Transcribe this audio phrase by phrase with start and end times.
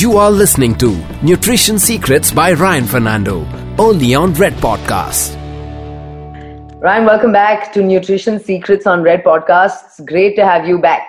[0.00, 3.46] You are listening to Nutrition Secrets by Ryan Fernando,
[3.78, 5.36] only on Red Podcast.
[6.80, 10.02] Ryan, welcome back to Nutrition Secrets on Red Podcasts.
[10.06, 11.06] Great to have you back.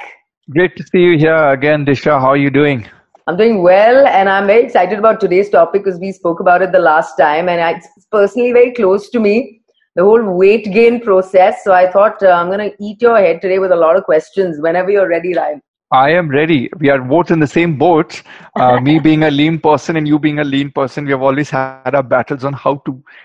[0.50, 2.20] Great to see you here again, Disha.
[2.20, 2.86] How are you doing?
[3.28, 6.74] I'm doing well, and I'm very excited about today's topic because we spoke about it
[6.74, 9.62] the last time, and it's personally very close to me.
[9.96, 11.64] The whole weight gain process.
[11.64, 14.04] So I thought uh, I'm going to eat your head today with a lot of
[14.04, 14.60] questions.
[14.60, 15.62] Whenever you're ready, Ryan.
[15.92, 16.70] I am ready.
[16.80, 18.22] We are both in the same boat.
[18.56, 21.50] Uh, me being a lean person and you being a lean person, we have always
[21.50, 22.76] had our battles on how to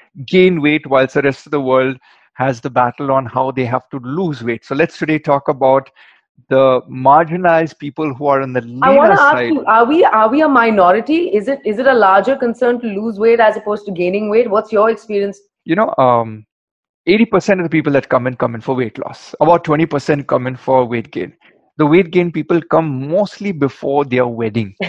[0.01, 1.83] gain weight, whilst the rest of the world
[2.35, 4.65] has the battle on how they have to lose weight.
[4.65, 5.89] So let's today talk about
[6.49, 9.49] the marginalized people who are on the leaner I want to ask side.
[9.49, 11.35] you: Are we are we a minority?
[11.35, 14.51] Is it is it a larger concern to lose weight as opposed to gaining weight?
[14.51, 15.41] What's your experience?
[15.65, 16.47] You know, um,
[17.07, 19.35] 80% of the people that come in come in for weight loss.
[19.41, 21.33] About 20% come in for weight gain.
[21.77, 24.75] The weight gain people come mostly before their wedding.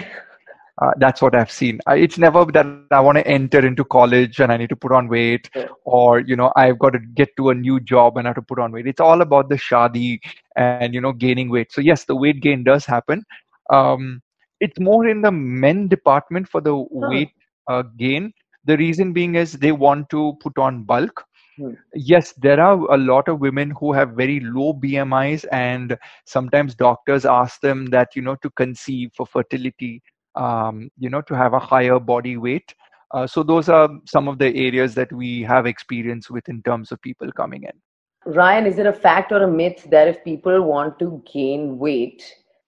[0.81, 1.79] Uh, that's what I've seen.
[1.87, 4.75] I, it's never that I want to enter into college and I need to put
[4.75, 5.65] on weight, Yeah.
[5.73, 8.41] or you know I've got to get to a new job and I have to
[8.43, 8.85] put on weight.
[8.87, 10.19] It's all about the shadi
[10.55, 11.71] and you know gaining weight.
[11.71, 13.23] So yes, the weight gain does happen.
[13.71, 14.21] Um,
[14.59, 17.31] it's more in the men department for the weight
[17.67, 18.31] uh, gain.
[18.65, 21.25] The reason being is they want to put on bulk.
[21.57, 21.73] Hmm.
[21.93, 27.25] Yes, there are a lot of women who have very low BMIs, and sometimes doctors
[27.25, 30.01] ask them that you know to conceive for fertility
[30.37, 32.73] um, you know, to have a higher body weight.
[33.11, 36.91] Uh, so those are some of the areas that we have experience with in terms
[36.91, 37.71] of people coming in.
[38.25, 42.23] Ryan, is it a fact or a myth that if people want to gain weight,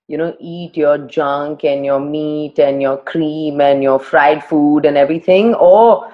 [0.08, 4.86] you know, eat your junk and your meat and your cream and your fried food
[4.86, 6.10] and everything, or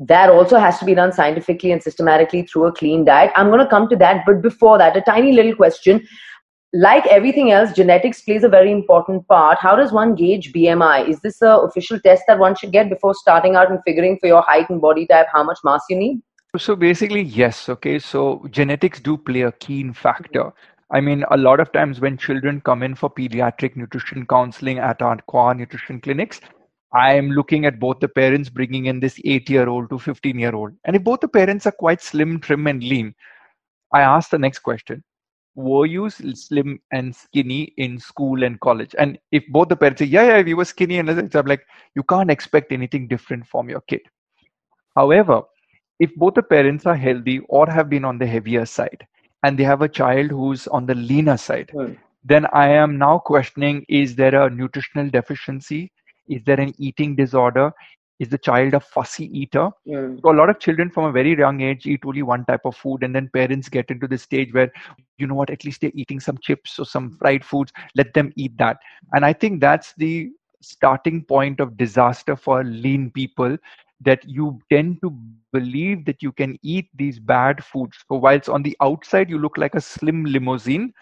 [0.00, 3.32] that also has to be done scientifically and systematically through a clean diet?
[3.36, 6.06] I'm going to come to that, but before that, a tiny little question.
[6.74, 9.58] Like everything else, genetics plays a very important part.
[9.58, 11.08] How does one gauge BMI?
[11.08, 14.26] Is this a official test that one should get before starting out and figuring for
[14.26, 16.20] your height and body type how much mass you need?
[16.58, 17.68] So basically, yes.
[17.70, 17.98] Okay.
[17.98, 20.52] So genetics do play a keen factor.
[20.90, 25.02] I mean, a lot of times when children come in for pediatric nutrition counseling at
[25.02, 26.40] our Qua nutrition clinics,
[26.92, 30.38] I am looking at both the parents bringing in this eight year old to 15
[30.38, 30.72] year old.
[30.84, 33.14] And if both the parents are quite slim, trim, and lean,
[33.92, 35.02] I ask the next question
[35.54, 38.94] Were you slim and skinny in school and college?
[38.98, 42.02] And if both the parents say, Yeah, yeah, we were skinny, and I'm like, You
[42.04, 44.02] can't expect anything different from your kid.
[44.96, 45.42] However,
[45.98, 49.06] if both the parents are healthy or have been on the heavier side
[49.42, 51.94] and they have a child who's on the leaner side, Hmm.
[52.24, 55.92] then I am now questioning is there a nutritional deficiency?
[56.28, 57.72] Is there an eating disorder?
[58.18, 59.70] Is the child a fussy eater?
[59.86, 60.20] Mm.
[60.22, 62.76] So a lot of children from a very young age eat only one type of
[62.76, 64.70] food, and then parents get into the stage where,
[65.18, 67.72] you know what, at least they're eating some chips or some fried foods.
[67.94, 68.78] Let them eat that.
[69.12, 70.30] And I think that's the
[70.60, 73.56] starting point of disaster for lean people
[74.00, 77.72] that you tend to believe that you can eat these bad foods.
[77.80, 80.92] So whilst on the outside you look like a slim limousine,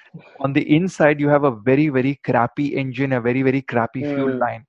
[0.41, 4.33] on the inside you have a very very crappy engine, a very very crappy fuel
[4.33, 4.39] Mm.
[4.39, 4.67] line.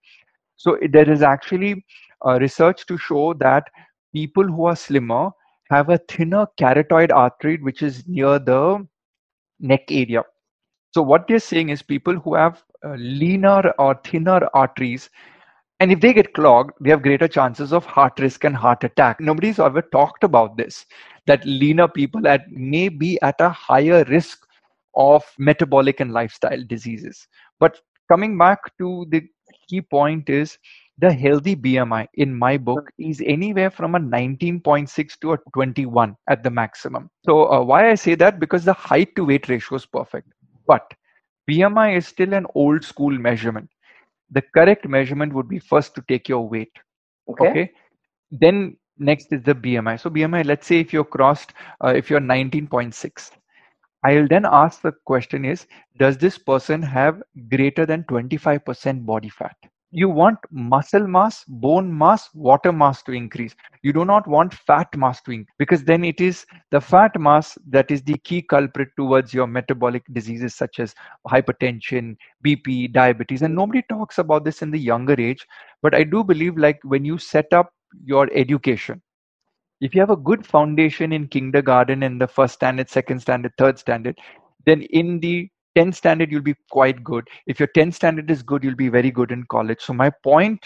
[0.58, 1.86] So there is actually
[2.26, 3.64] uh, research to show that
[4.14, 5.30] people who are slimmer
[5.70, 8.86] have a thinner carotid artery which is near the
[9.60, 10.24] neck area.
[10.94, 15.10] So what they're saying is people who have uh, leaner or thinner arteries,
[15.80, 19.20] and if they get clogged, they have greater chances of heart risk and heart attack.
[19.20, 20.86] Nobody's ever talked about this.
[21.28, 24.40] That leaner people at may be at a higher risk
[24.96, 27.28] of metabolic and lifestyle diseases.
[27.60, 27.80] But
[28.10, 29.22] coming back to the
[29.68, 30.58] key point is
[30.98, 36.44] the healthy BMI in my book is anywhere from a 19.6 to a 21 at
[36.44, 37.10] the maximum.
[37.24, 40.28] So uh, why I say that because the height to weight ratio is perfect,
[40.66, 40.92] but
[41.50, 43.70] BMI is still an old school measurement.
[44.32, 46.72] The correct measurement would be first to take your weight.
[47.30, 47.50] Okay.
[47.50, 47.72] Okay.
[48.32, 50.00] Then next is the BMI.
[50.00, 51.54] So BMI, let's say if you're crossed,
[51.84, 53.32] uh, if you're 19.6,
[54.08, 55.68] I'll then ask the question is,
[56.00, 59.58] does this person have greater than 25% body fat?
[59.92, 63.54] You want muscle mass, bone mass, water mass to increase.
[63.84, 67.58] You do not want fat mass to increase because then it is the fat mass
[67.70, 70.96] that is the key culprit towards your metabolic diseases such as
[71.28, 72.16] hypertension,
[72.46, 73.42] BP, diabetes.
[73.42, 75.46] And nobody talks about this in the younger age.
[75.82, 77.74] But I do believe like when you set up
[78.06, 79.02] your education,
[79.82, 83.78] if you have a good foundation in kindergarten in the first standard, second standard, third
[83.80, 84.18] standard,
[84.66, 87.28] then in the 10th standard you'll be quite good.
[87.48, 89.82] If your 10th standard is good, you'll be very good in college.
[89.82, 90.66] So my point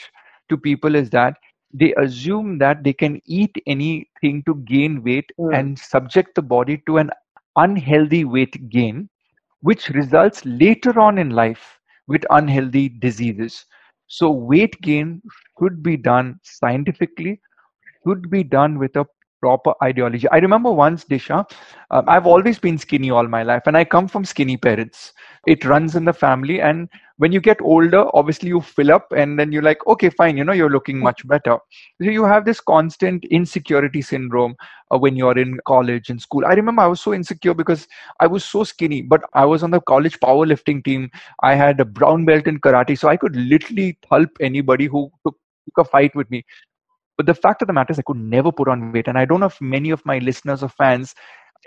[0.49, 1.35] to people is that
[1.73, 5.53] they assume that they can eat anything to gain weight Mm.
[5.57, 7.11] and subject the body to an
[7.55, 9.09] unhealthy weight gain,
[9.61, 13.65] which results later on in life with unhealthy diseases.
[14.07, 15.21] So weight gain
[15.59, 17.39] should be done scientifically,
[18.05, 19.05] should be done with a
[19.41, 20.27] proper ideology.
[20.29, 21.49] I remember once, Disha,
[21.89, 25.13] um, I've always been skinny all my life, and I come from skinny parents.
[25.47, 26.87] It runs in the family, and
[27.17, 30.43] when you get older, obviously you fill up, and then you're like, okay, fine, you
[30.43, 31.57] know, you're looking much better.
[32.01, 34.55] So you have this constant insecurity syndrome
[34.93, 36.45] uh, when you're in college and school.
[36.45, 37.87] I remember I was so insecure because
[38.19, 41.09] I was so skinny, but I was on the college powerlifting team.
[41.41, 45.35] I had a brown belt in karate, so I could literally help anybody who took
[45.77, 46.43] a fight with me.
[47.21, 49.07] But the fact of the matter is, I could never put on weight.
[49.07, 51.13] And I don't know if many of my listeners or fans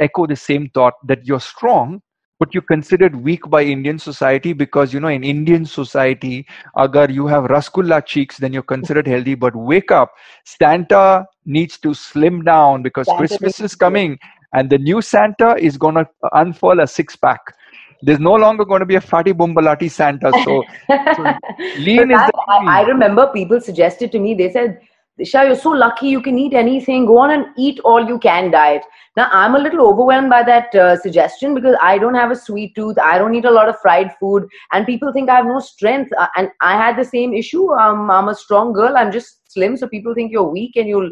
[0.01, 2.03] echo the same thought that you're strong,
[2.41, 6.45] but you're considered weak by Indian society because, you know, in Indian society,
[6.77, 9.37] agar you have rasgulla cheeks, then you're considered healthy.
[9.37, 10.11] But wake up,
[10.45, 14.19] Santa needs to slim down because Santa Christmas is coming
[14.55, 17.55] and the new Santa is going to unfurl a six pack
[18.03, 20.31] there's no longer going to be a fatty bumbalati Santa.
[20.45, 21.23] So, so
[21.79, 22.19] lean is.
[22.19, 24.35] I, I, remember people suggested to me.
[24.35, 24.79] They said
[25.20, 27.06] Disha, you're so lucky you can eat anything.
[27.06, 28.84] Go on and eat all you can diet.
[29.18, 32.74] Now, I'm a little overwhelmed by that uh, suggestion because I don't have a sweet
[32.74, 32.98] tooth.
[32.98, 34.48] I don't eat a lot of fried food.
[34.72, 36.12] And people think I have no strength.
[36.18, 37.70] Uh, and I had the same issue.
[37.74, 38.96] Um, I'm a strong girl.
[38.96, 39.76] I'm just slim.
[39.76, 41.12] So people think you're weak and you'll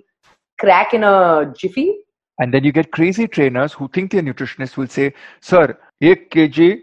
[0.58, 1.94] crack in a jiffy.
[2.40, 6.78] And then you get crazy trainers who think they're nutritionists will say, Sir, 1 kg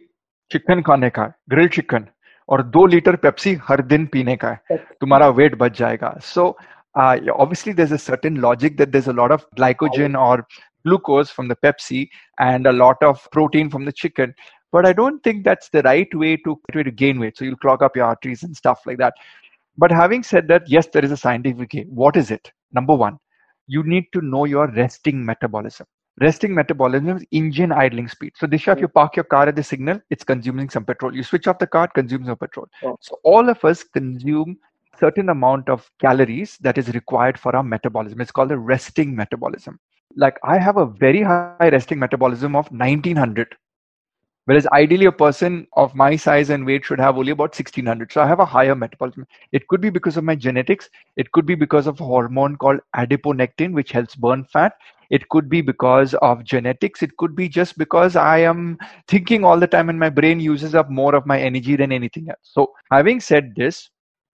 [0.52, 2.06] chicken खाने का grilled chicken
[2.48, 6.56] और दो litre Pepsi हर दिन पीने का है तुम्हारा wait बच जाएगा सो
[6.99, 10.45] uh, obviously there's a certain logic that there's a lot of glycogen or
[10.85, 12.09] glucose from the Pepsi
[12.39, 14.33] and a lot of protein from the chicken.
[14.71, 17.37] But I don't think that's the right way to, way to gain weight.
[17.37, 19.13] So you'll clog up your arteries and stuff like that.
[19.77, 21.85] But having said that, yes, there is a scientific way.
[21.87, 22.51] What is it?
[22.73, 23.17] Number one,
[23.67, 25.87] you need to know your resting metabolism.
[26.19, 28.33] Resting metabolism is engine idling speed.
[28.35, 31.15] So, this Disha, if you park your car at the signal, it's consuming some petrol.
[31.15, 32.67] You switch off the car, it consumes some petrol.
[32.99, 34.57] So, all of us consume
[34.99, 38.21] certain amount of calories that is required for our metabolism.
[38.21, 39.79] It's called the resting metabolism.
[40.15, 43.27] Like I have a very high resting metabolism of 1900,
[44.45, 48.11] whereas ideally a person of my size and weight should have only about 1600.
[48.11, 49.25] So I have a higher metabolism.
[49.51, 50.89] It could be because of my genetics.
[51.15, 54.73] It could be because of a hormone called adiponectin, which helps burn fat.
[55.09, 57.01] It could be because of genetics.
[57.03, 60.75] It could be just because I am thinking all the time and my brain uses
[60.75, 62.39] up more of my energy than anything else.
[62.43, 63.89] So having said this,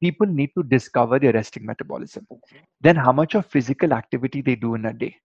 [0.06, 2.28] people need to discover their resting metabolism.
[2.82, 5.16] Then, how much of physical activity they do in a day.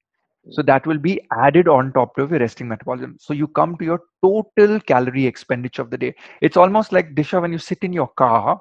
[0.51, 3.17] So that will be added on top of your resting metabolism.
[3.21, 6.15] So you come to your total calorie expenditure of the day.
[6.41, 8.61] It's almost like Disha when you sit in your car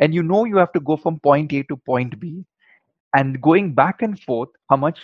[0.00, 2.44] and you know you have to go from point A to point B
[3.14, 5.00] and going back and forth, how much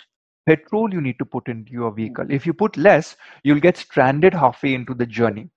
[0.47, 2.27] petrol you need to put into your vehicle.
[2.31, 5.51] If you put less, you'll get stranded halfway into the journey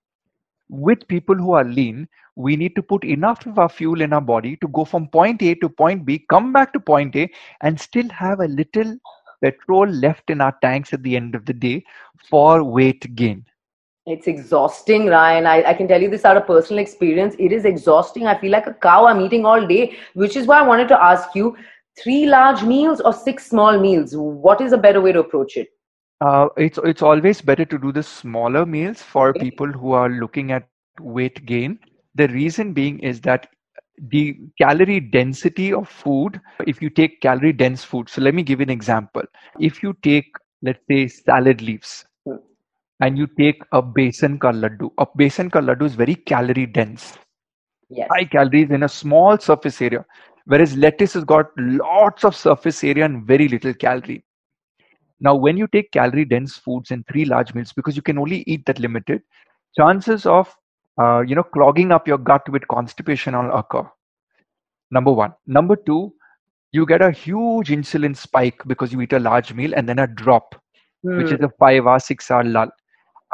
[0.68, 4.20] with people who are lean, we need to put enough of our fuel in our
[4.20, 7.30] body to go from point A to point B, come back to point A,
[7.62, 8.96] and still have a little
[9.42, 11.84] petrol left in our tanks at the end of the day
[12.28, 13.44] for weight gain.
[14.06, 15.46] It's exhausting, Ryan.
[15.46, 17.34] I, I can tell you this out of personal experience.
[17.38, 18.26] It is exhausting.
[18.26, 19.06] I feel like a cow.
[19.06, 21.56] I'm eating all day, which is why I wanted to ask you
[21.98, 24.14] three large meals or six small meals?
[24.16, 25.68] What is a better way to approach it?
[26.20, 29.40] Uh, it's it's always better to do the smaller meals for okay.
[29.40, 30.66] people who are looking at
[31.00, 31.78] weight gain.
[32.14, 33.48] The reason being is that
[34.10, 38.60] the calorie density of food, if you take calorie dense food, so let me give
[38.60, 39.22] you an example.
[39.60, 40.26] If you take,
[40.62, 42.36] let's say, salad leaves, hmm.
[43.00, 47.18] and you take a besan ka laddu, a besan ka laddu is very calorie dense.
[47.90, 48.08] Yes.
[48.10, 50.04] High calories in a small surface area,
[50.46, 54.24] whereas lettuce has got lots of surface area and very little calorie.
[55.20, 58.44] Now, when you take calorie dense foods and three large meals, because you can only
[58.46, 59.22] eat that limited,
[59.76, 60.54] chances of
[60.98, 63.88] uh, you know clogging up your gut with constipation will occur.
[64.90, 65.34] Number one.
[65.46, 66.12] Number two,
[66.72, 70.06] you get a huge insulin spike because you eat a large meal and then a
[70.06, 70.54] drop,
[71.04, 71.16] mm.
[71.16, 71.44] which is hmm.
[71.44, 72.70] a five hour, six hour lull.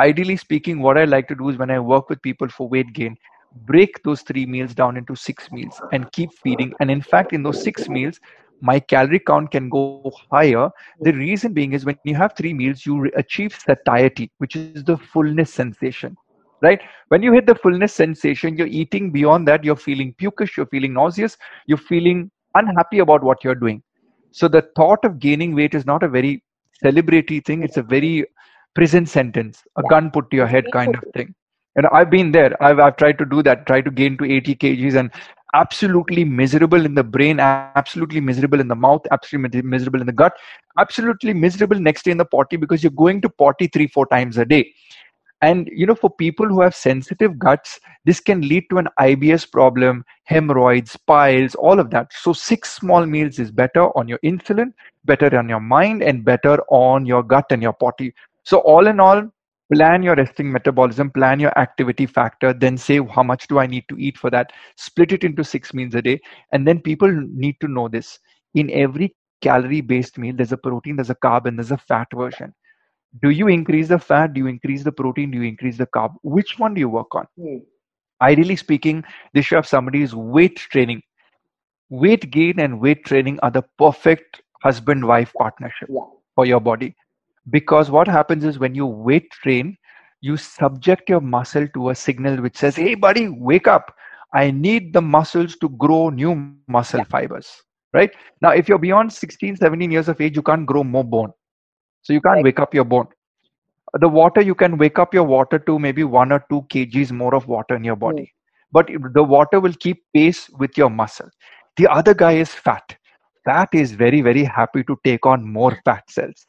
[0.01, 2.93] Ideally speaking, what I like to do is when I work with people for weight
[2.93, 3.17] gain,
[3.67, 6.73] break those three meals down into six meals and keep feeding.
[6.81, 8.19] And in fact, in those six meals,
[8.63, 10.71] my calorie count can go higher.
[11.01, 11.19] The hmm.
[11.19, 15.53] reason being is when you have three meals, you achieve satiety, which is the fullness
[15.53, 16.17] sensation.
[16.63, 16.81] Right?
[17.09, 20.93] When you hit the fullness sensation, you're eating beyond that, you're feeling pukish, you're feeling
[20.93, 23.83] nauseous, you're feeling unhappy about what you're doing.
[24.31, 26.41] So the thought of gaining weight is not a very
[26.85, 28.25] celebratory thing, it's a very
[28.77, 31.35] prison sentence, a gun put to your head kind of thing.
[31.75, 32.63] And I've been there.
[32.63, 35.11] I've, I've tried to do that, try to gain to 80 kgs and
[35.55, 40.33] absolutely miserable in the brain, absolutely miserable in the mouth, absolutely miserable in the gut,
[40.79, 44.39] absolutely miserable next day in the potty because you're going to potty three, four times
[44.39, 44.73] a day.
[45.43, 49.45] and you know for people who have sensitive guts this can lead to an ibs
[49.57, 54.73] problem hemorrhoids piles all of that so six small meals is better on your insulin
[55.05, 59.01] better on your mind and better on your gut and your potty so all in
[59.01, 59.23] all
[59.73, 63.85] plan your resting metabolism plan your activity factor then say how much do i need
[63.89, 64.53] to eat for that?
[64.77, 66.21] Split it into six meals a day.
[66.53, 68.19] And then people need to know this.
[68.55, 72.09] In every calorie based meal there's a protein there's a carb and there's a fat
[72.15, 72.53] version.
[73.23, 74.35] Do you increase the fat?
[74.35, 75.31] Do you increase the protein?
[75.31, 76.15] Do you increase the carb?
[76.23, 77.27] Which one do you work on?
[77.41, 77.59] Hmm.
[78.23, 79.03] ideally speaking
[79.35, 81.03] this should have somebody's weight training
[81.91, 86.07] weight gain and weight training are the perfect husband wife partnership Yeah.
[86.35, 86.95] for your body
[87.51, 89.77] because what happens is when you weight train
[90.21, 93.95] you subject your muscle to a signal which says hey buddy wake up.
[94.35, 97.51] I need the muscles to grow new muscle fibers.
[97.93, 98.11] Right?
[98.41, 101.33] Now if you're beyond 16 17 years of age you can't grow more bone.
[102.03, 102.45] So you can't Right.
[102.45, 103.09] wake up your bone.
[104.01, 107.35] The water you can wake up your water to maybe one or two kgs more
[107.35, 108.07] of water in your hmm.
[108.07, 108.33] body.
[108.71, 111.29] But the water will keep pace with your muscle.
[111.77, 112.97] The other guy is fat.
[113.45, 116.47] Fat is very very happy to take on more fat cells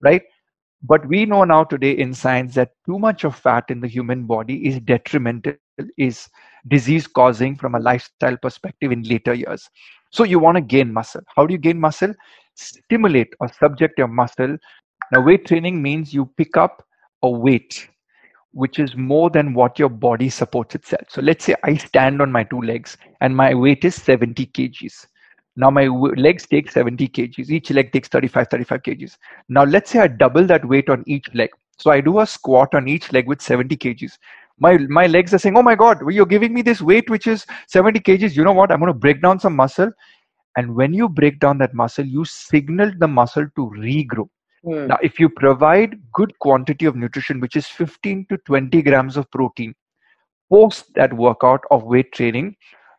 [0.00, 0.22] right?
[0.82, 4.24] But we know now today in science that too much of fat in the human
[4.24, 5.54] body is detrimental
[5.96, 6.28] is
[6.68, 9.68] disease causing from a lifestyle perspective in later years.
[10.12, 11.22] So you want to gain muscle.
[11.34, 12.14] How do you gain muscle?
[12.54, 14.56] Stimulate or subject your muscle.
[15.12, 16.84] Now weight training means you pick up
[17.22, 17.88] a weight
[18.52, 21.02] which is more than what your body supports itself.
[21.08, 25.06] So let's say i stand on my two legs and my weight is 70 kgs
[25.56, 25.86] now my
[26.26, 29.16] legs take 70 kgs each leg takes 35 35 kgs.
[29.48, 31.50] Now let's say i double that weight on each leg.
[31.78, 34.12] So i do a squat on each leg with 70 kgs.
[34.58, 37.46] My my legs are saying oh my god you're giving me this weight which is
[37.68, 38.36] 70 kgs.
[38.36, 38.70] You know what?
[38.70, 39.90] I'm going to break down some muscle.
[40.56, 44.28] And when you break down that muscle you signal the muscle to regrow
[44.66, 44.88] Hmm.
[44.88, 49.30] now if you provide good quantity of nutrition which is 15 to 20 grams of
[49.30, 49.74] protein
[50.52, 52.56] post that workout of weight training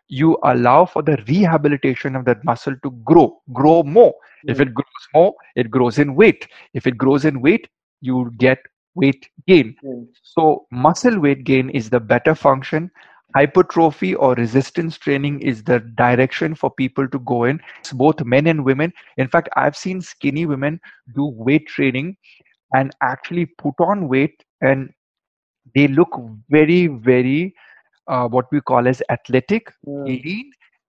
[0.10, 4.14] you allow for the rehabilitation of that muscle to grow grow more.
[4.48, 6.48] If it grows more it grows in weight.
[6.74, 7.68] If it grows in weight
[8.02, 8.60] you get
[8.96, 9.76] weight gain.
[9.82, 10.04] Hmm.
[10.24, 12.92] so muscle weight gain is the better function.
[13.36, 17.60] Hypertrophy or resistance training is the direction for people to go in.
[17.80, 18.94] It's both men and women.
[19.18, 20.80] In fact i've seen skinny women
[21.14, 22.16] do weight training
[22.74, 24.90] and actually put on weight and
[25.76, 26.10] they look
[26.50, 27.54] very very
[28.08, 30.04] uh, what we call as athletic Hmm.
[30.06, 30.52] lean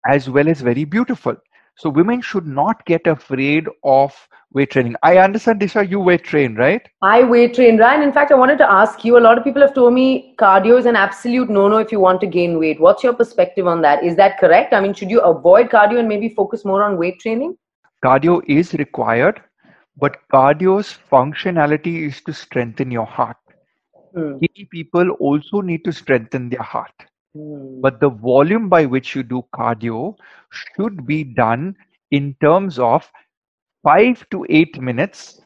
[0.09, 1.37] as well as very beautiful
[1.77, 4.17] so women should not get afraid of
[4.59, 8.03] weight training i understand disha you weight train right I weight train, Ryan.
[8.03, 9.19] In fact, I wanted to ask you.
[9.19, 12.21] A lot of people have told me cardio is an absolute no-no if you want
[12.23, 12.81] to gain weight.
[12.81, 14.03] What's your perspective on that?
[14.03, 14.73] Is that correct?
[14.73, 17.57] I mean, should you avoid cardio and maybe focus more on weight training?
[18.05, 19.41] cardio is required
[19.97, 23.37] but cardio's functionality is to strengthen your heart
[24.37, 26.95] Skinny people also need to strengthen their heart.
[27.37, 27.81] Hmm.
[27.81, 30.15] but the volume by which you do cardio
[30.51, 31.77] should be done
[32.11, 33.11] in terms of
[33.83, 35.41] 5 to 8 minutes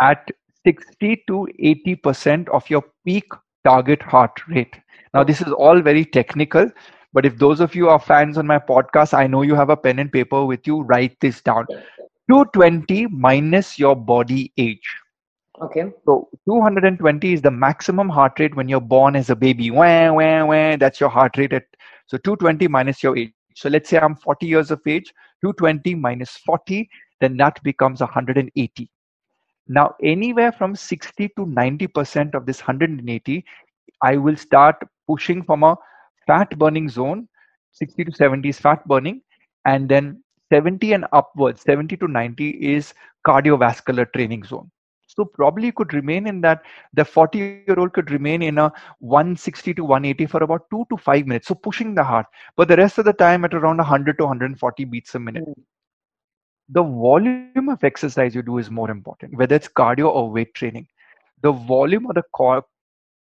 [0.00, 0.30] at
[0.66, 3.26] 60 to 80% of your peak
[3.64, 4.76] target heart rate.
[5.14, 6.70] Now this is all very technical
[7.12, 9.76] but if those of you are fans on my podcast i know you have a
[9.76, 10.82] pen and paper with you.
[10.82, 11.66] Write this down.
[12.30, 14.88] 220 minus your body age
[15.62, 15.92] Okay.
[16.06, 19.70] so 220 is the maximum heart rate when you're born as a baby.
[19.70, 21.52] Wah, wah, wah, that's your heart rate.
[21.52, 21.64] At,
[22.06, 23.32] so 220 minus your age.
[23.54, 25.12] So let's say I'm 40 years of age.
[25.42, 26.88] 220 minus 40,
[27.20, 28.90] then that becomes 180.
[29.68, 33.44] Now, anywhere from 60 to 90% of this 180,
[34.02, 34.76] I will start
[35.06, 35.76] pushing from a
[36.26, 37.28] fat burning zone.
[37.72, 39.22] 60 to 70 is fat burning.
[39.64, 42.94] And then 70 and upwards, 70 to 90 is
[43.26, 44.70] cardiovascular training zone.
[45.16, 46.62] So probably you could remain in that.
[46.94, 50.96] The 40 year old could remain in a 160 to 180 for about two to
[50.96, 51.48] five minutes.
[51.48, 52.26] So pushing the heart,
[52.56, 55.44] but the rest of the time at around 100 to 140 beats a minute.
[55.46, 55.54] Mm.
[56.72, 60.86] The volume of exercise you do is more important, whether it's cardio or weight training.
[61.42, 62.22] The volume or the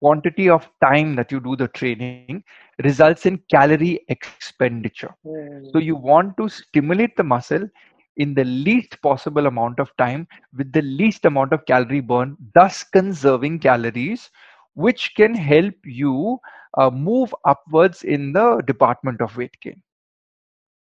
[0.01, 2.43] quantity of time that you do the training
[2.83, 5.13] results in calorie expenditure.
[5.23, 5.65] Hmm.
[5.71, 7.69] So you want to stimulate the muscle
[8.17, 12.83] in the least possible amount of time with the least amount of calorie burn, thus
[12.83, 14.29] conserving calories,
[14.73, 16.39] which can help you
[16.77, 19.81] uh, move upwards in the department of weight gain.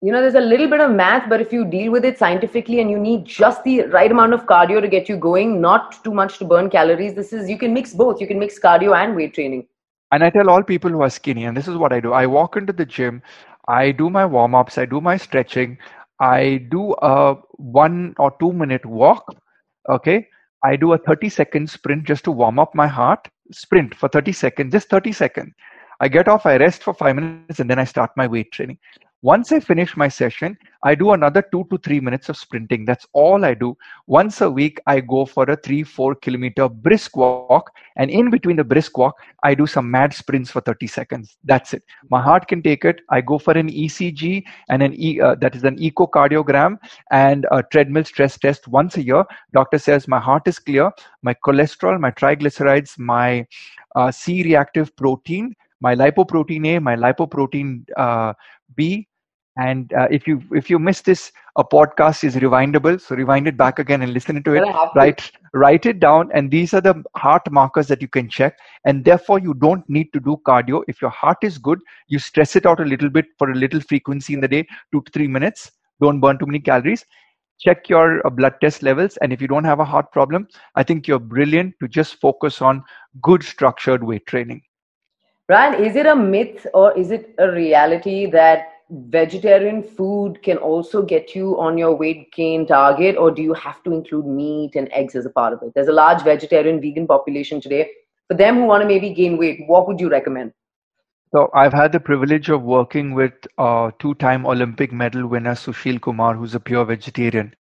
[0.03, 2.81] You know, there's a little bit of math, but if you deal with it scientifically
[2.81, 6.15] and you need just the right amount of cardio to get you going, not too
[6.15, 8.19] much to burn calories, this is, you can mix both.
[8.19, 9.67] You can mix cardio and weight training.
[10.11, 12.27] And I tell all people who are skinny, and this is what I do I
[12.27, 13.23] walk into the gym,
[13.69, 15.77] I do my warm ups, I do my stretching,
[16.21, 19.35] I do a one or two minute walk.
[19.89, 20.29] Okay.
[20.63, 23.29] I do a 30 second sprint just to warm up my heart.
[23.53, 25.53] sprint for 30 seconds, just 30 seconds.
[26.01, 28.79] I get off, I rest for five minutes, and then I start my weight training.
[29.23, 32.87] Once I finish my session, I do another two to three minutes of sprinting.
[32.87, 33.77] That's all I do.
[34.07, 37.71] Once a week, I go for a three, four kilometer brisk walk.
[37.97, 41.37] And in between the brisk walk, I do some mad sprints for 30 seconds.
[41.45, 41.83] That's it.
[42.09, 43.03] My heart can take it.
[43.11, 46.79] I go for an ECG and an e, uh, that is an echocardiogram
[47.11, 49.25] and a treadmill stress test once a year.
[49.53, 50.91] Doctor says my heart is clear,
[51.23, 53.47] my cholesterol, my triglycerides, my
[53.97, 58.33] uh, C reactive protein, my lipoprotein A, my lipoprotein uh,
[58.77, 59.09] B,
[59.61, 63.01] and uh, if you if you miss this a podcast is rewindable.
[63.01, 64.65] So rewind it back again and listen to it.
[64.95, 66.31] Write write it down.
[66.33, 68.57] And these are the heart markers that you can check.
[68.85, 70.83] And therefore you don't need to do cardio.
[70.89, 73.81] If your heart is good you stress it out a little bit for a little
[73.81, 75.71] frequency in the day 2 to 3 minutes.
[76.01, 77.05] Don't burn too many calories.
[77.61, 79.19] Check your uh, blood test levels.
[79.19, 82.63] And if you don't have a heart problem i think you're brilliant to just focus
[82.63, 82.83] on
[83.23, 84.63] good structured weight training.
[85.49, 91.03] Ryan, is it a myth or is it a reality that vegetarian food can also
[91.03, 94.89] get you on your weight gain target, or do you have to include meat and
[94.93, 95.73] eggs as a part of it?
[95.75, 97.91] There's a large vegetarian vegan population today.
[98.29, 100.53] For them who want to maybe gain weight, what would you recommend?
[101.33, 106.35] So I've had the privilege of working with uh, two-time Olympic medal winner Sushil Kumar,
[106.35, 107.55] who's a pure vegetarian.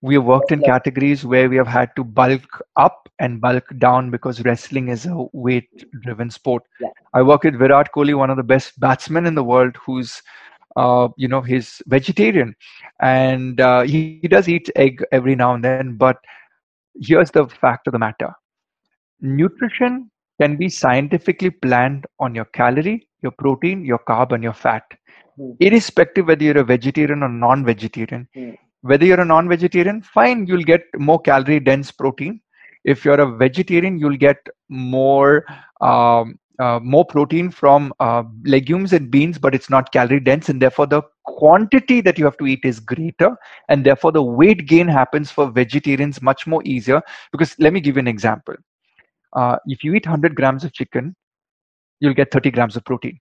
[0.00, 4.10] We have worked in categories where we have had to bulk up and bulk down
[4.10, 6.64] because wrestling is a weight-driven sport.
[6.80, 6.88] Yeah.
[7.14, 10.22] I work with Virat Kohli, one of the best batsmen in the world, who's
[10.76, 12.54] uh, you know he's vegetarian,
[13.00, 15.96] and uh, he, he does eat egg every now and then.
[15.96, 16.16] But
[17.00, 18.32] here's the fact of the matter:
[19.20, 24.84] nutrition can be scientifically planned on your calorie, your protein, your carb, and your fat,
[25.38, 25.56] mm.
[25.60, 28.28] irrespective whether you're a vegetarian or non-vegetarian.
[28.36, 32.40] Mm whether you're a non-vegetarian fine you'll get more calorie dense protein
[32.84, 34.38] if you're a vegetarian you'll get
[34.68, 35.44] more
[35.80, 40.62] um, uh, more protein from uh, legumes and beans but it's not calorie dense and
[40.62, 43.30] therefore the quantity that you have to eat is greater
[43.68, 47.00] and therefore the weight gain happens for vegetarians much more easier.
[47.32, 48.54] Because let me give you an example.
[49.32, 51.14] Uh, if you eat 100 grams of chicken
[52.00, 53.18] you'll get 30 grams of protein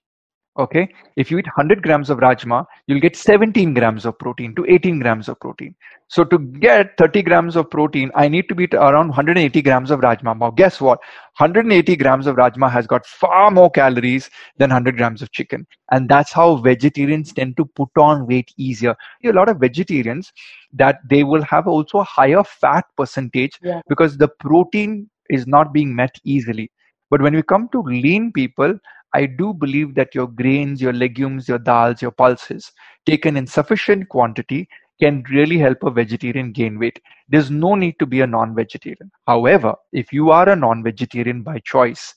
[0.57, 0.87] okay?
[1.15, 4.99] If you eat 100 grams of rajma you'll get 17 grams of protein to 18
[4.99, 5.75] grams of protein.
[6.07, 10.01] So to get 30 grams of protein i need to eat around 180 grams of
[10.01, 10.37] rajma.
[10.37, 10.99] Now guess what?
[11.37, 15.65] 180 grams of rajma has got far more calories than 100 grams of chicken.
[15.91, 18.95] And that's how vegetarians tend to put on weight easier.
[19.23, 20.31] A lot of vegetarians
[20.73, 23.81] that they will have also a higher fat percentage yeah.
[23.87, 26.71] because the protein is not being met easily.
[27.09, 28.79] But when we come to lean people
[29.13, 32.71] I do believe that your grains, your legumes, your dals, your pulses,
[33.05, 34.67] taken in sufficient quantity,
[35.01, 37.01] can really help a vegetarian gain weight.
[37.27, 39.11] There's no need to be a non vegetarian.
[39.27, 42.13] However, if you are a non vegetarian by choice,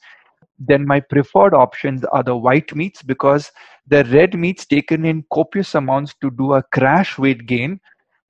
[0.58, 3.50] then my preferred options are the white meats because
[3.86, 7.80] the red meats taken in copious amounts to do a crash weight gain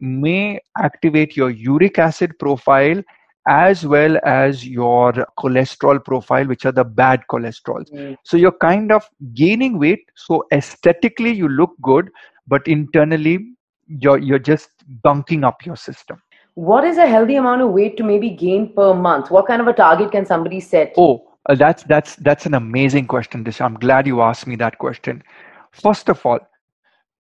[0.00, 3.02] may activate your uric acid profile
[3.46, 7.90] as well as your cholesterol profile, which are the bad cholesterols.
[7.92, 8.16] Mm.
[8.24, 10.00] So you're kind of gaining weight.
[10.14, 12.10] So aesthetically, you look good,
[12.46, 13.54] but internally,
[13.86, 14.70] you're, you're just
[15.02, 16.22] bunking up your system.
[16.54, 19.30] What is a healthy amount of weight to maybe gain per month?
[19.30, 20.94] What kind of a target can somebody set?
[20.96, 23.62] Oh, uh, that's that's that's an amazing question, Disha.
[23.62, 25.22] I'm glad you asked me that question.
[25.72, 26.38] First of all,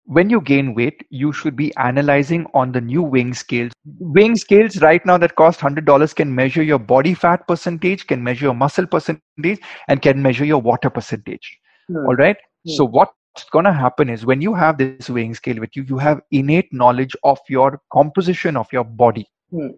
[0.06, 3.72] when you gain weight, you should be analyzing on the new weighing scales.
[3.98, 8.46] Weighing scales right now that cost $100 can measure your body fat percentage, can measure
[8.46, 11.58] your muscle percentage, and can measure your water percentage.
[11.88, 12.06] Hmm.
[12.06, 12.36] All right.
[12.64, 12.72] Hmm.
[12.72, 13.12] So, what's
[13.50, 16.72] going to happen is when you have this weighing scale with you, you have innate
[16.72, 19.26] knowledge of your composition of your body.
[19.50, 19.68] Hmm.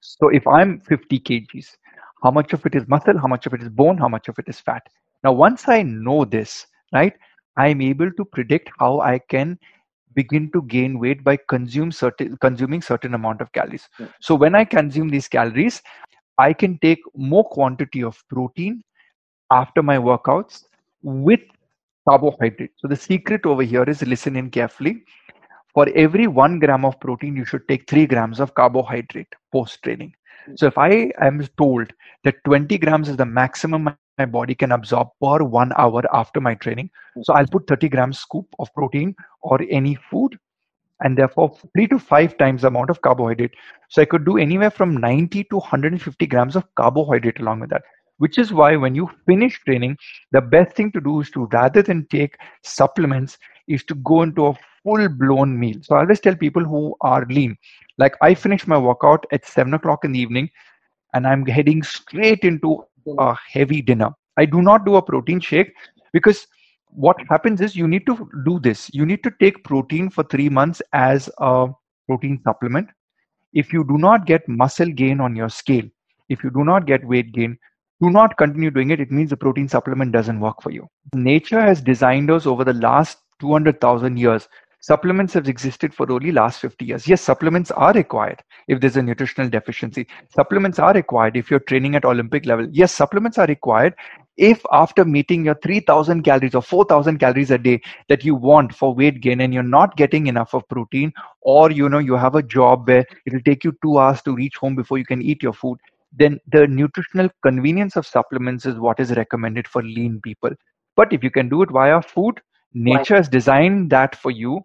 [0.00, 1.76] So, if I'm 50 kgs,
[2.24, 4.36] how much of it is muscle, how much of it is bone, how much of
[4.38, 4.82] it is fat?
[5.22, 7.12] Now, once I know this, right,
[7.56, 9.58] I'm able to predict how I can
[10.16, 13.88] begin to gain weight by consume certain consuming certain amount of calories.
[13.98, 14.08] Yeah.
[14.20, 15.82] so when i consume these calories
[16.38, 17.02] i can take
[17.32, 18.82] more quantity of protein
[19.50, 20.64] after my workouts
[21.02, 21.40] with
[22.08, 25.02] carbohydrate so the secret over here is listen in carefully.
[25.74, 30.14] For every 1 gram of protein you should take 3 grams of carbohydrate post training
[30.46, 30.54] hmm.
[30.60, 30.90] so if i
[31.28, 31.92] am told
[32.24, 36.54] that 20 grams is the maximum my body can absorb per one hour after my
[36.54, 36.90] training.
[37.22, 40.38] So I'll put 30 grams scoop of protein or any food
[41.00, 43.52] and therefore three to five times the amount of carbohydrate.
[43.90, 47.82] So I could do anywhere from 90 to 150 grams of carbohydrate along with that.
[48.18, 49.98] Which is why when you finish training,
[50.32, 53.36] the best thing to do is to rather than take supplements,
[53.68, 55.76] is to go into a full blown meal.
[55.82, 57.58] So I always tell people who are lean,
[57.98, 60.48] like I finish my workout at seven o'clock in the evening
[61.14, 62.84] and I'm heading straight into
[63.18, 64.10] a heavy dinner.
[64.36, 65.72] I do not do a protein shake
[66.12, 66.46] because
[66.90, 68.90] what happens is you need to do this.
[68.92, 71.68] You need to take protein for three months as a
[72.08, 72.88] protein supplement.
[73.52, 75.84] If you do not get muscle gain on your scale,
[76.28, 77.58] if you do not get weight gain,
[78.02, 79.00] do not continue doing it.
[79.00, 80.86] It means the protein supplement doesn't work for you.
[81.14, 84.48] Nature has designed us over the last 200,000 years
[84.86, 87.08] supplements have existed for only last 50 years.
[87.08, 90.06] Yes supplements are required if there's a nutritional deficiency.
[90.28, 92.68] Supplements are required if you're training at olympic level.
[92.70, 93.94] Yes supplements are required
[94.36, 98.94] if after meeting your 3000 calories or 4000 calories a day that you want for
[98.94, 102.42] weight gain and you're not getting enough of protein or you know you have a
[102.42, 105.52] job where it'll take you 2 hours to reach home before you can eat your
[105.52, 105.78] food
[106.12, 110.50] then the nutritional convenience of supplements is what is recommended for lean people.
[110.96, 112.40] But if you can do it via food
[112.76, 114.60] nature has designed that for you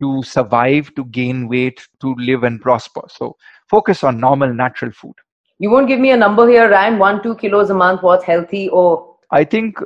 [0.00, 3.02] to survive to gain weight to live and prosper.
[3.08, 3.36] So
[3.70, 5.14] focus on normal natural food.
[5.58, 6.98] You won't give me a number here ryan.
[6.98, 9.16] One two kilos a month what's healthy or?
[9.30, 9.78] I think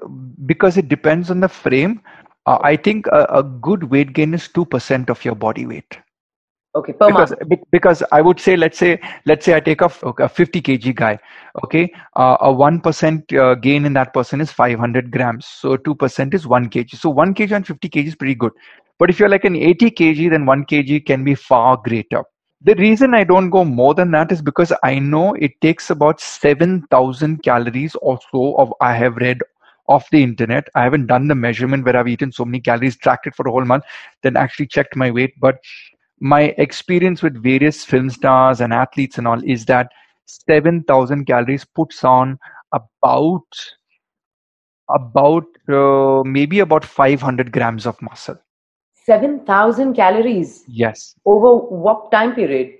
[0.46, 2.00] because it depends on the frame
[2.46, 5.98] uh, i think a, a, good weight gain is 2% of your body weight
[6.78, 7.60] okay per because, month.
[7.70, 11.18] because i would say let's say let's say i take a, a 50 kg guy
[11.64, 15.46] okay uh, a 1% uh, gain in that person is 500 grams.
[15.46, 16.96] So 2% is 1 kg.
[16.96, 18.52] So 1 kg and 50 kg is pretty good.
[18.98, 22.22] But if you're like an 80 kg then 1 kg can be far greater.
[22.62, 26.20] The reason i don't go more than that is because i know it takes about
[26.20, 29.38] 7000 calories or so of i have read
[29.88, 30.68] off the internet.
[30.74, 33.52] I haven't done the measurement where i've eaten so many calories tracked it for a
[33.52, 33.84] whole month
[34.22, 35.34] then actually checked my weight.
[35.38, 35.58] But
[36.20, 39.90] my experience with various film stars and athletes and all is that
[40.26, 42.38] 7000 calories puts on
[42.72, 43.44] about
[44.88, 48.36] about uh, maybe about 500 grams of muscle.
[49.04, 50.64] 7000 calories?
[50.68, 51.14] Yes.
[51.24, 52.74] Over what time period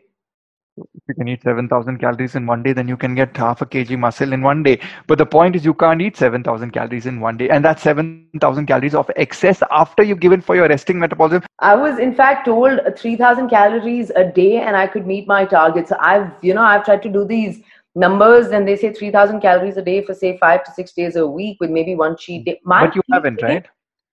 [0.77, 3.67] if you can eat 7000 calories in one day then you can get half a
[3.67, 4.81] kg muscle in one day.
[5.07, 7.49] But the point is you can't eat 7000 calories in one day.
[7.49, 11.43] And that's 7000 calories of excess after you've given for your resting metabolism.
[11.61, 15.93] I was in fact told 3000 calories a day and i could meet my targets.
[15.93, 17.63] I've you know i've tried to do these
[17.95, 21.27] numbers and they say 3000 calories a day for say 5 to 6 days a
[21.27, 22.61] week with maybe one cheat day.
[22.65, 23.67] My but you haven't right?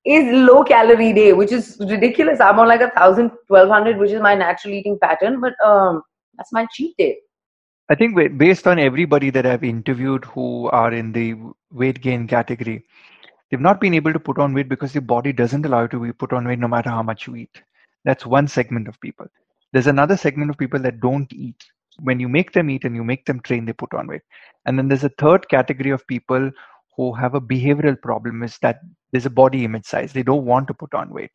[0.06, 2.40] is low calorie day which is ridiculous.
[2.40, 5.40] I'm on like a 1000 1200 which is my natural eating pattern.
[5.42, 6.02] But um
[6.38, 7.18] that's my cheat day.
[7.90, 11.36] I think based on everybody that I've interviewed who are in the
[11.72, 12.86] weight gain category,
[13.52, 16.00] they've not been able to put on weight because the body doesn't allow you to
[16.00, 17.62] be put on weight no matter how much you eat.
[18.06, 19.28] That's one segment of people.
[19.74, 21.62] There's another segment of people that don't eat.
[22.00, 24.22] When you make them eat and you make them train, they put on weight.
[24.66, 26.52] And then there's a third category of people
[26.96, 28.80] who have a behavioral problem is that
[29.12, 30.14] there's a body image size.
[30.14, 31.32] They don't want to put on weight.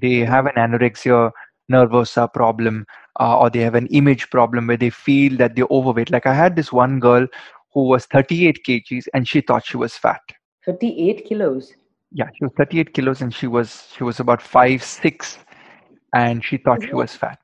[0.00, 1.30] They have an anorexia
[1.70, 2.84] nervosa problem
[3.20, 6.10] uh, or they have an image problem where they feel that they're overweight.
[6.10, 7.26] Like I had this one girl
[7.72, 10.20] who was 38 kgs and she thought she was fat.
[10.66, 11.74] 38 kilos.
[12.12, 15.38] Yeah, she was 38 kilos and she was she was about five six,
[16.14, 17.38] and she thought she was fat.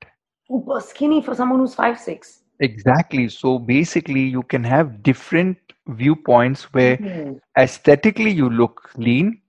[0.49, 2.43] Super skinny for someone who's five six.
[2.61, 3.29] Exactly.
[3.29, 7.39] So basically, you can have different viewpoints where mm-hmm.
[7.59, 9.41] aesthetically you look lean.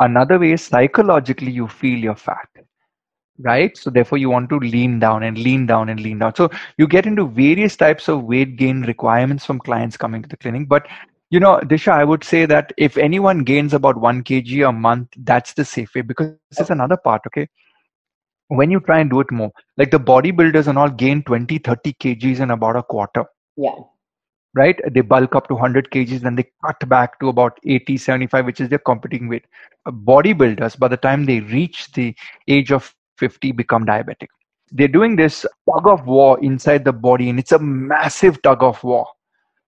[0.00, 2.48] Another way is psychologically you feel you're fat
[3.38, 3.76] right?
[3.76, 6.34] So therefore you want to lean down and lean down and lean down.
[6.34, 10.36] So you get into various types of weight gain requirements from clients coming to the
[10.36, 10.68] clinic.
[10.68, 10.86] But
[11.30, 15.08] you know, Disha, I would say that if anyone gains about one kg a month,
[15.16, 17.48] that's the safe way because this is another part, okay?
[18.48, 21.92] When you try and do it more, like the bodybuilders and all gain 20, 30
[21.94, 23.24] kgs in about a quarter.
[23.56, 23.74] Yeah.
[24.54, 24.78] Right?
[24.92, 28.60] They bulk up to 100 kgs, then they cut back to about 80, 75, which
[28.60, 29.46] is their competing weight.
[29.88, 32.14] Bodybuilders, by the time they reach the
[32.46, 32.94] age of
[33.24, 34.32] 50 become diabetic.
[34.70, 38.82] They're doing this tug of war inside the body, and it's a massive tug of
[38.84, 39.06] war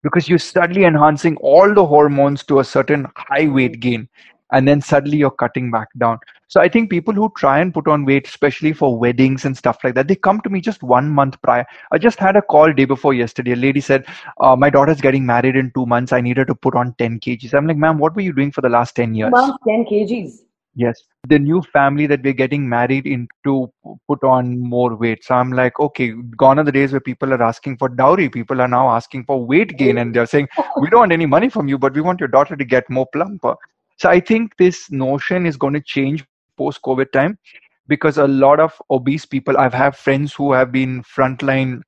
[0.03, 4.09] because you're suddenly enhancing all the hormones to a certain high weight gain,
[4.53, 6.19] and then suddenly you're cutting back down.
[6.55, 9.79] So I think people who try and put on weight, especially for weddings and stuff
[9.85, 11.65] like that, they come to me just one month prior.
[11.91, 13.53] I just had a call day before yesterday.
[13.53, 14.07] A lady said,
[14.41, 16.13] uh, "My daughter's getting married in two months.
[16.21, 18.53] I need her to put on 10 kgs." I'm like, "Ma'am, what were you doing
[18.59, 20.41] for the last 10 years?" Month, 10 kgs.
[20.75, 21.03] Yes.
[21.29, 23.73] The new family that we're getting married into
[24.09, 25.25] put on more weight.
[25.25, 28.29] So I'm like, okay, gone are the days where people are asking for dowry.
[28.29, 30.49] People are now asking for weight gain and they're saying,
[30.81, 33.07] we don't want any money from you, but we want your daughter to get more
[33.13, 33.55] plumper.
[33.99, 36.25] So I think this notion is going to change
[36.57, 37.39] post COVID time
[37.87, 41.83] because a lot of obese people, I've had friends who have been frontline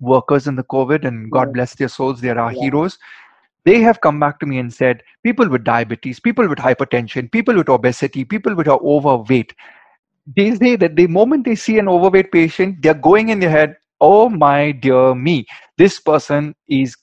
[0.00, 2.62] workers in the COVID and God bless their souls, they're our yeah.
[2.62, 2.98] heroes
[3.70, 7.54] they have come back to me and said people with diabetes, people with hypertension, people
[7.54, 9.54] with obesity, people with are overweight,
[10.36, 13.76] they say that the moment they see an overweight patient, they're going in their head,
[14.00, 15.46] oh my dear me,
[15.78, 16.96] this person is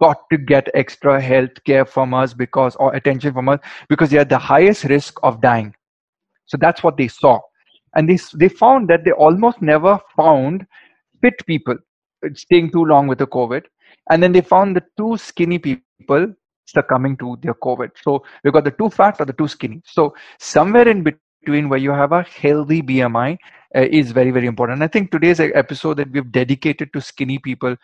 [0.00, 4.18] got to get extra health care from us because or attention from us because they
[4.18, 5.74] are the highest risk of dying.
[6.46, 7.40] So that's what they saw.
[7.96, 10.64] And they, they found that they almost never found
[11.20, 11.76] fit people
[12.34, 13.64] staying too long with the covid
[14.10, 16.34] and then they found the two skinny people
[16.66, 20.14] succumbing to their covid so we got the two fat or the two skinny so
[20.38, 23.36] somewhere in between where you have a healthy bmi
[23.76, 27.76] uh, is very very important i think today's episode that we've dedicated to skinny people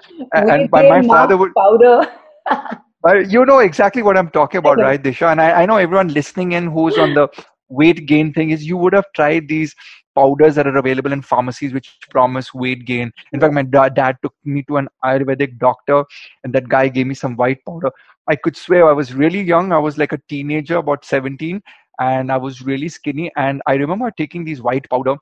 [0.50, 2.02] And, and my father would powder.
[3.02, 5.32] but you know exactly what I'm talking about, right, Disha?
[5.32, 7.28] And I, I know everyone listening in who's on the
[7.68, 9.74] weight gain thing is you would have tried these
[10.14, 13.12] powders that are available in pharmacies which promise weight gain.
[13.32, 16.04] In fact, my dad took me to an Ayurvedic doctor,
[16.44, 17.90] and that guy gave me some white powder.
[18.28, 19.72] I could swear I was really young.
[19.72, 21.62] I was like a teenager, about 17,
[22.00, 23.30] and I was really skinny.
[23.36, 25.16] And I remember taking these white powder,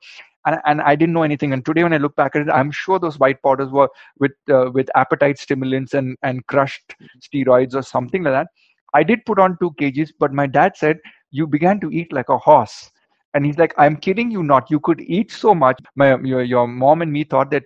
[0.45, 1.53] and, and I didn't know anything.
[1.53, 4.31] And today, when I look back at it, I'm sure those white powders were with
[4.51, 8.47] uh, with appetite stimulants and and crushed steroids or something like that.
[8.93, 10.97] I did put on two kgs, but my dad said
[11.31, 12.89] you began to eat like a horse
[13.33, 14.69] and he's like, I'm kidding you not.
[14.71, 15.79] You could eat so much.
[15.95, 17.63] My your, your mom and me thought that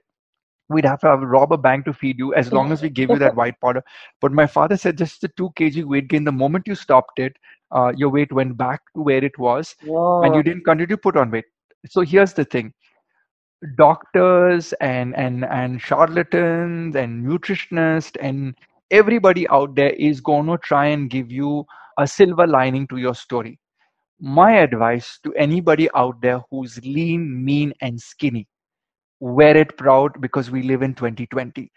[0.70, 3.12] we'd have to have rob a bank to feed you as long as we gave
[3.12, 3.84] you that white powder.
[4.22, 6.24] But my father said just the two kg weight gain.
[6.24, 7.34] The moment you stopped it,
[7.72, 10.24] uh, your weight went back to where it was, Whoa.
[10.24, 11.46] and you didn't continue to put on weight.
[11.88, 12.74] So here's the thing:
[13.78, 18.56] doctors and and and charlatans and nutritionists and
[18.92, 21.66] everybody out there is going to try and give you
[21.98, 23.58] a silver lining to your story
[24.20, 28.48] my advice to anybody out there who's lean, mean, and skinny
[29.20, 31.72] wear it proud because we live in 2020.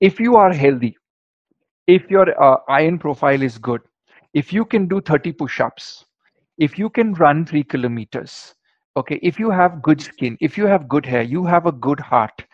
[0.00, 0.96] If you are healthy,
[1.86, 3.80] if your uh, iron profile is good,
[4.34, 6.04] if you can do 30 push ups,
[6.58, 8.54] if you can run three kilometers,
[8.96, 12.00] okay, if you have good skin, if you have good hair, you have a good
[12.00, 12.44] heart,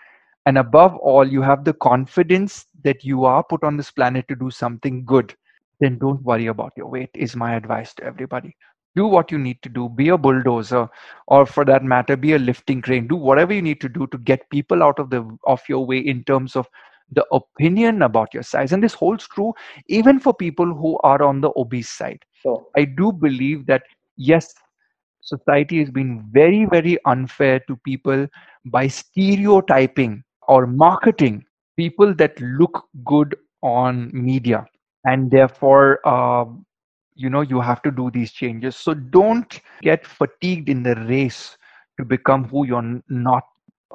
[0.45, 4.37] and above all, you have the confidence that you are put on this planet to
[4.37, 5.35] do something good,
[5.81, 8.55] then don't worry about your weight, is my advice to everybody
[8.99, 9.89] do what you need to do.
[9.89, 10.89] Be a bulldozer
[11.29, 13.09] or for that matter be a lifting crane.
[13.09, 15.99] Do whatever you need to do to get people out of the of your way
[15.99, 16.69] in terms of
[17.13, 18.73] the opinion about your size.
[18.73, 19.53] And this holds true
[19.89, 22.25] even for people who are on the obese side.
[22.43, 23.83] So i do believe that
[24.17, 24.55] yes
[25.23, 28.27] society has been very very unfair to people
[28.67, 31.45] by stereotyping or marketing
[31.77, 34.67] people that look good on media.
[35.05, 36.45] And therefore uh,
[37.19, 38.77] you know you have to do these changes.
[38.77, 41.57] So don't get fatigued in the race
[41.99, 43.43] to become who you're not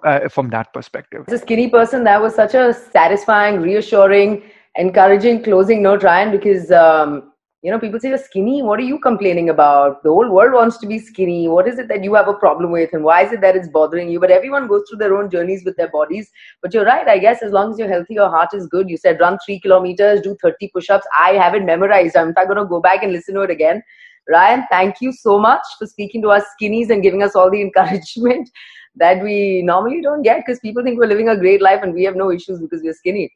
[0.05, 1.23] uh, from that perspective.
[1.27, 4.43] As a skinny person that was such a satisfying reassuring
[4.75, 7.31] encouraging closing note ryan because um,
[7.63, 8.61] you know people say you're skinny.
[8.61, 10.03] What are you complaining about?
[10.03, 11.47] The whole world wants to be skinny.
[11.47, 12.89] What is it that you have a problem with?
[12.91, 14.19] And why is it that it's bothering you?
[14.19, 16.29] But everyone goes through their own journeys with their bodies.
[16.61, 18.89] But you're right i guess as long as you're healthy your heart is good.
[18.89, 21.07] You said run three kilometers do 30 push-ups.
[21.17, 22.17] I have it memorized.
[22.17, 23.81] I'm going to go back and listen to it again.
[24.27, 27.61] Ryan thank you so much for speaking to us skinnies and giving us all the
[27.67, 28.49] encouragement
[28.97, 32.03] that we normally don't get because people think we're living a great life and we
[32.03, 33.31] have no issues because we're skinny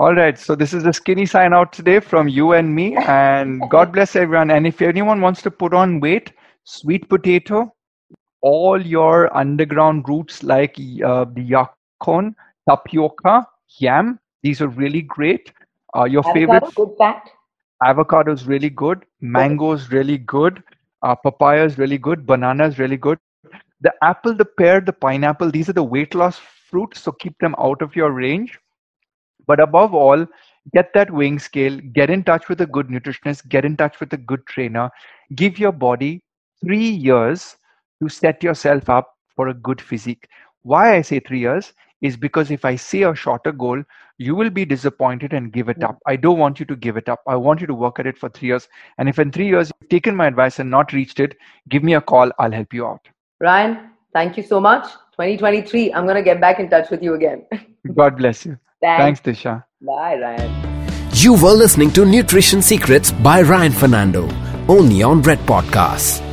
[0.00, 0.38] all right.
[0.38, 2.96] So this is the skinny sign out today from you and me.
[2.96, 4.50] And God bless everyone.
[4.50, 6.32] And if anyone wants to put on weight,
[6.64, 7.70] sweet potato,
[8.40, 12.34] all your underground roots like uh, the yacon,
[12.66, 13.46] tapioca,
[13.78, 15.52] yam, these are really great.
[15.94, 17.28] Uh, your avocado, favorite good fat.
[17.84, 19.04] avocado is really good.
[19.20, 20.62] Mango is really good.
[21.02, 22.24] Uh, papaya is really good.
[22.24, 23.18] Banana is really good.
[23.82, 27.02] The apple, the pear, the pineapple, these are the weight loss fruits.
[27.02, 28.58] So keep them out of your range
[29.50, 30.26] but above all,
[30.74, 34.12] get that weighing scale, get in touch with a good nutritionist, get in touch with
[34.12, 34.88] a good trainer,
[35.34, 36.22] give your body
[36.64, 37.56] three years
[38.00, 40.28] to set yourself up for a good physique.
[40.62, 43.82] Why I say three years is because if I say a shorter goal,
[44.18, 45.98] you will be disappointed and give it up.
[46.06, 47.20] I don't want you to give it up.
[47.26, 48.68] I want you to work at it for three years.
[48.98, 51.36] And if in three years you've taken my advice and not reached it,
[51.68, 52.30] give me a call.
[52.38, 53.08] I'll help you out.
[53.40, 54.84] Ryan, thank you so much.
[55.18, 57.46] 2023, I'm going to get back in touch with you again.
[57.94, 58.58] God bless you.
[58.80, 59.20] Thanks.
[59.20, 59.64] Thanks, Disha.
[59.80, 61.10] Bye, Ryan.
[61.14, 64.28] You were listening to Nutrition Secrets by Ryan Fernando,
[64.68, 66.29] only on Red Podcasts.